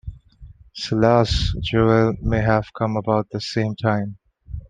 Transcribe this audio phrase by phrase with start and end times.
[0.73, 4.17] Silas Jewell may have come about the same time.